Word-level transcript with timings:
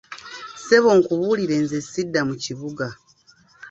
Ssebo 0.59 0.89
nkubuulire 0.99 1.55
nze 1.63 1.77
sidda 1.91 2.21
mu 2.29 2.35
kibuga. 2.43 2.85